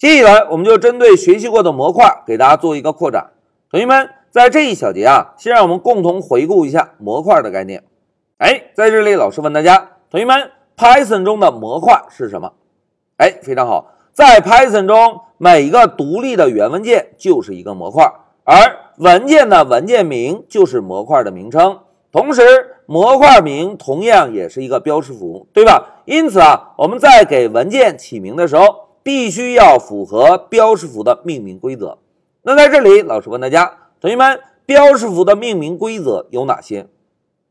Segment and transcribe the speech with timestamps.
[0.00, 3.32] 接下来，我们就针对学习过的模块给大家做一个扩展。
[3.70, 7.84] 同学们，在这一小节啊，先让我们共同回顾一下模块的概念。
[8.38, 12.50] 哎，在这里，老师问大家，同学们，Python 中的模块是什么？
[13.18, 18.10] 哎，非常好，在 Python 中，每一个独立的源文件就是一个模块，
[18.44, 18.56] 而
[18.96, 21.78] 文件的文件名就是模块的名称。
[22.10, 22.40] 同时，
[22.86, 26.00] 模块名同样也是一个标识符，对吧？
[26.06, 28.88] 因此啊，我们在给文件起名的时候。
[29.02, 31.98] 必须要符合标识符的命名规则。
[32.42, 36.86] 那在这里，老师问大家，同学们，标识符的命名规则有哪些？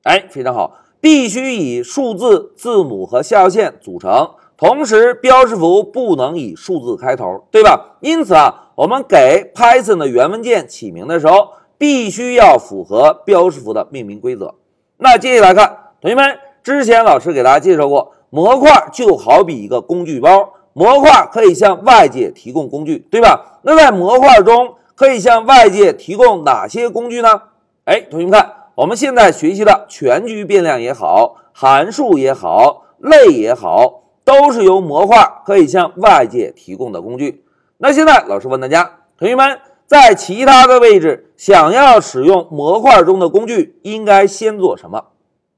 [0.03, 4.31] 哎，非常好，必须以数字、字母和下划线组成。
[4.57, 7.97] 同时，标识符不能以数字开头，对吧？
[8.01, 14.55] 因此啊，我们给 Python 的源文件起名的时候，必须要符合标识符的命名规则。
[14.97, 20.53] 那接下来看，同学们，之前老师给大家介绍过，模块就好比一个工具包。
[20.73, 23.59] 模块可以向外界提供工具，对吧？
[23.63, 27.41] 那在模块中可以向外界提供哪些工具呢？
[27.85, 37.43] 哎，同学们看，我们现在学习的全局变量也好，函数也好，类也好，都是由模块可以向外界提供的工具。
[37.77, 45.05] 那现在老师问大家，同学们在其他的位置想要使用模块中的工具，应该先做什么？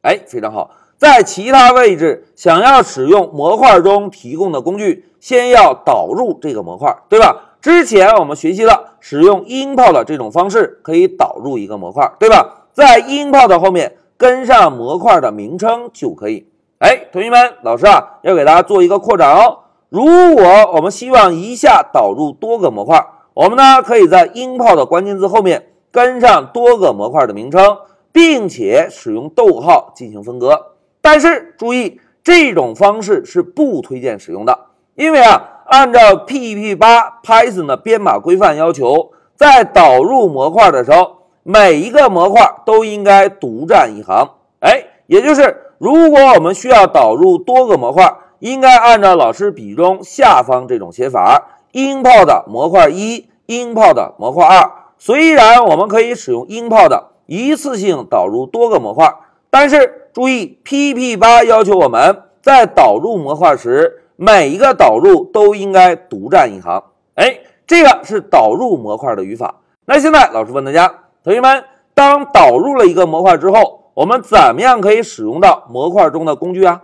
[0.02, 0.71] 哎，非常好。
[1.02, 7.55] 在其他位置想要使用模块中提供的工具，先要导入这个模块，对吧？
[7.59, 12.67] 之前我们学习了使用 import 的这种方式，可以导入一个模块，对吧？
[12.71, 16.45] 在 import 的后面跟上模块的名称就可以。
[16.77, 19.58] 哎，同学们，老师啊，要给大家做一个扩展哦。
[19.89, 20.05] 如
[20.36, 27.77] 果我们希望一下导入多个模块，我们呢可以在 import 的关键字后面跟上多个模块的名称，
[28.11, 30.67] 并且使用逗号进行分割。
[31.02, 36.77] 但是注意，这种方式是不推荐使用的，因为啊，按照 PP8
[37.23, 44.30] Python 的编码规范要求，在导入模块的时候，每一个模块都应该独占一行。
[44.59, 54.71] 哎，也就是如果我们需要导入多个模块，应该按照老师笔中下方这种写法：import 模块一，import 模块二。
[54.99, 59.11] 虽然我们可以使用 import 一次性导入多个模块，
[59.49, 59.97] 但是。
[60.14, 66.83] 注意，PP 八要求我们在导入模块时，每一个导入都应该独占一行。
[67.16, 69.61] 哎，这个是导入模块的语法。
[69.86, 71.64] 那现在老师问大家，同学们，
[71.94, 76.82] 当导入了一个模块之后，我们怎么样可以使用到模块中的工具啊？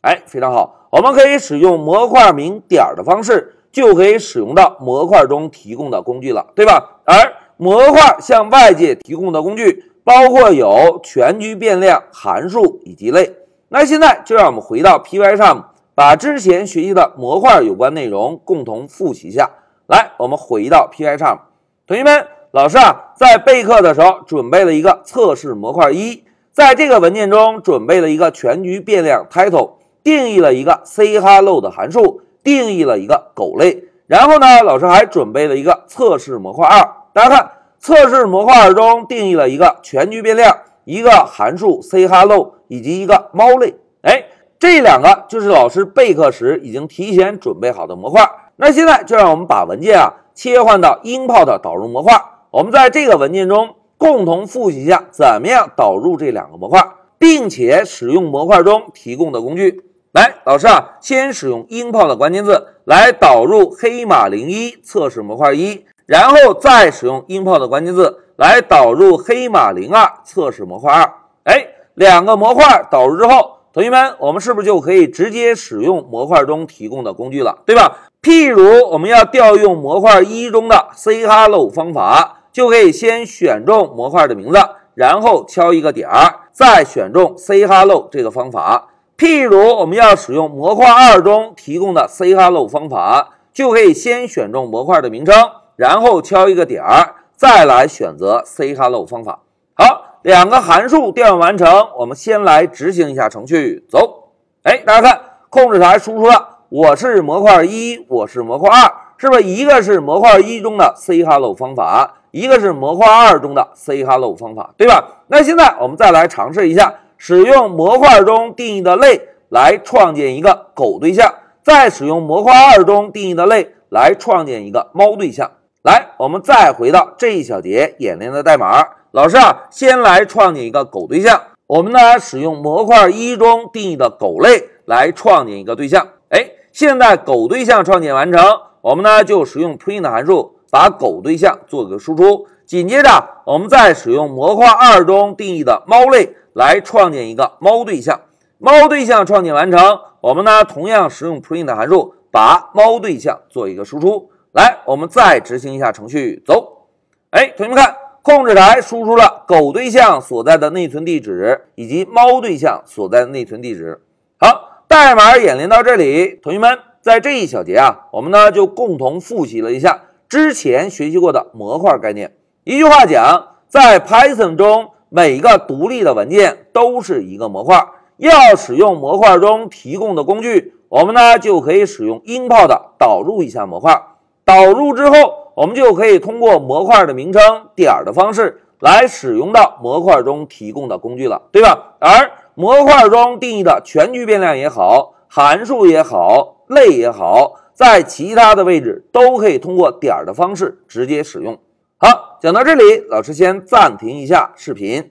[0.00, 7.00] 哎，非常好，我们可以使用模块名点的方式，就可以使用到模块中提供的工具了，对吧？
[7.04, 7.14] 而
[7.56, 9.92] 模块向外界提供的工具。
[10.04, 13.34] 包括有全局变量、函数以及类。
[13.70, 19.50] 那现在就让我们回到 Py 上，把之前学习的模块有关内容共同复习一下。
[19.86, 21.48] 来，我们回到 Py 上，
[21.86, 26.22] 同学们，老师啊，在备课的时候准备了一个测试模块一，
[26.52, 29.72] 在这个文件中准备了一个全局变量 title，
[30.02, 33.84] 定义了一个 say hello 的函数，定义了一个狗类。
[34.06, 36.78] 然后呢，老师还准备了一个测试模块二，
[37.12, 37.50] 大家看。
[37.84, 43.74] 测试模块中定义了一个全局变量、一个函数 say hello 以及一个猫类。
[44.00, 44.24] 哎，
[44.58, 48.26] 这两个就是老师备课时已经提前准备好的模块。
[48.56, 52.14] 那现在就让我们把文件啊切换到 import 导入模块。
[52.50, 56.82] 我们在这个文件中共同复习一下怎么样导入这两个模块，
[57.18, 59.82] 并且使用模块中提供的工具。
[60.12, 65.84] 来，老师啊，先使用 import 的关键字来导入黑马零一测试模块一。
[66.06, 71.12] 然后再使用 import 的关键字来导入黑马零二测试模块二。
[71.44, 78.10] 哎，两个模块导入之后，同学们，我们是不是就可以直接使用模块中提供的工具了，对吧？
[78.22, 84.58] 譬如我们要调用模块一中的 say hello 方法，就可以先选中模块的名字，
[84.94, 88.88] 然后敲一个点儿，再选中 say hello 这个方法。
[89.16, 95.34] 譬如我们要使用模块二中提供的 say hello 方法，就可以先选中模块的名称。
[95.76, 99.40] 然后敲一个点儿，再来选择 say hello 方法。
[99.74, 103.84] 好，两个函数调用完成，我们先来执行一下程序。
[103.88, 104.30] 走，
[104.62, 115.22] 哎，大家看，控制台输出了，我是模块一，我是模块二，是不是一个是模块一中的 say hello 方法，一个是模块二中的 say hello 方法，对吧？
[115.26, 125.50] 那现在我们再来尝试一下，使用模块中定义的类来创建一个狗对象，再使用模块二中定义的类来创建一个猫对象。
[125.84, 128.82] 来，我们再回到这一小节演练的代码。
[129.10, 131.38] 老师啊，先来创建一个狗对象。
[131.66, 136.08] 我们呢，使用模块一中定义的狗类来创建一个对象。
[136.30, 138.42] 哎，现在狗对象创建完成，
[138.80, 142.46] 我们呢就使用 print 函数把狗对象做个输出。
[142.64, 148.22] 紧接着，我们再使用模块二中定义的猫类来创建一个猫对象。
[148.56, 154.30] 猫对象创建完成，我们呢同样使用 print 函数把猫对象做一个输出。
[154.54, 156.86] 来，我们再执行一下程序，走。
[157.30, 164.00] 哎，同学们看，控制台输出了狗对象所在的内存地址以及猫对象所在的内存地址。
[164.38, 172.36] 好，代码演练到这里，同学们在这一小节啊，我们呢就共同复习了一下之前学习过的模块概念。
[172.62, 177.84] 一句话讲，在 Python 中，每一个独立的文件都是一个模块。
[178.18, 184.00] 要使用模块中提供的工具，我们呢就可以使用 import 导入一下模块。
[184.44, 187.42] 导入之后，我们就可以通过模块的名称
[187.74, 191.94] 点的方式来使用到模块中提供的工具了，对吧？
[191.98, 201.58] 而模块中定义的全局变量也好，函数也好，类也好，在其他的位置都可以通过点的方式直接使用。
[201.96, 205.10] 好，讲到这里，老师先暂停一下视频。